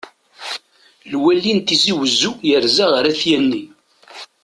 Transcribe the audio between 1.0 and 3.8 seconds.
Lwali n tizi wezzu yerza ɣer At yanni.